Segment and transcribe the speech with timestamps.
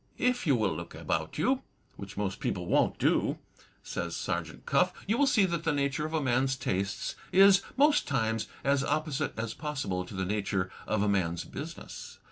[0.17, 1.61] "If you will look about you
[1.95, 3.37] (which most people won't do),"
[3.83, 8.07] says Sergeant Cuff, "you will see that the nature of a man's tastes is, most
[8.07, 12.17] times, as opposite as possible to the nature of a man's business.